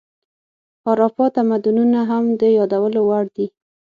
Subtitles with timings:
[0.83, 3.47] هاراپا تمدنونه هم د یادولو وړ دي.